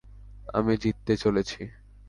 [0.53, 1.59] আমি জিততে চলেছি!